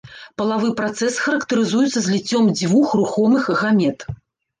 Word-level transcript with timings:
Палавы 0.41 0.69
працэс 0.79 1.19
характарызуецца 1.25 1.99
зліццём 2.05 2.47
дзвюх 2.61 2.87
рухомых 3.01 3.43
гамет. 3.61 3.99